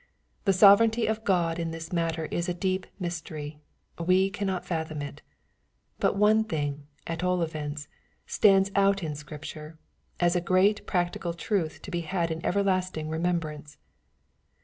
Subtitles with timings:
[0.45, 3.59] The sovereignty of God in this matter is a deep mystery:
[3.99, 5.21] we cannot fathom it.
[5.99, 7.87] But one thing, at all events,
[8.25, 9.77] stands out in Scripture,
[10.19, 13.77] as a great practical truth to be had in everlasting remembrance.